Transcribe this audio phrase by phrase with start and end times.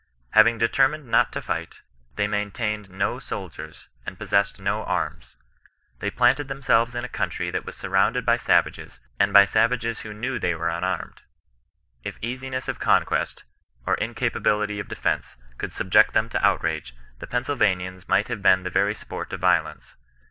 [0.31, 1.81] Having determined not to fight,
[2.15, 5.35] they maintained no soldiers and possessed no arms.
[5.99, 10.11] They planted themselves in a country that was surroimded by savages, and by savages who
[10.11, 11.21] knew they were un armed.
[12.03, 13.43] If easiness of conquest,
[13.85, 18.63] or incapability of de fence, could subject them to outrage, the Pennsylvanians might have been
[18.63, 19.97] the very sport of violence.